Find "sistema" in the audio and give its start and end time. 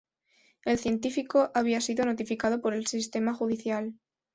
2.87-3.35